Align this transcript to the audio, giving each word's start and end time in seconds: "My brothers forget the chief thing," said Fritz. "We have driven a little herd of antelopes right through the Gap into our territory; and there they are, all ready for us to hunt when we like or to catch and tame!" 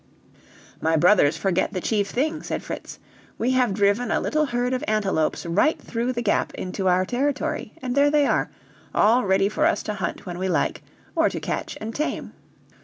"My 0.81 0.95
brothers 0.95 1.37
forget 1.37 1.73
the 1.73 1.79
chief 1.79 2.07
thing," 2.09 2.41
said 2.41 2.63
Fritz. 2.63 2.97
"We 3.37 3.51
have 3.51 3.71
driven 3.75 4.09
a 4.09 4.19
little 4.19 4.47
herd 4.47 4.73
of 4.73 4.83
antelopes 4.87 5.45
right 5.45 5.79
through 5.79 6.13
the 6.13 6.23
Gap 6.23 6.55
into 6.55 6.87
our 6.87 7.05
territory; 7.05 7.73
and 7.83 7.93
there 7.93 8.09
they 8.09 8.25
are, 8.25 8.49
all 8.95 9.23
ready 9.25 9.47
for 9.47 9.63
us 9.67 9.83
to 9.83 9.93
hunt 9.93 10.25
when 10.25 10.39
we 10.39 10.47
like 10.49 10.81
or 11.15 11.29
to 11.29 11.39
catch 11.39 11.77
and 11.79 11.93
tame!" 11.93 12.33